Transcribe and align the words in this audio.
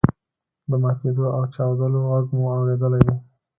د 0.69 0.71
ماتیدو 0.81 1.25
او 1.35 1.43
چاودلو 1.53 1.99
غږ 2.09 2.25
مو 2.35 2.43
اوریدلی 2.55 3.01
دی. 3.07 3.15